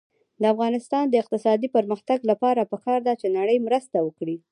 [0.41, 4.37] د افغانستان د اقتصادي پرمختګ لپاره پکار ده چې نړۍ مرسته وکړي.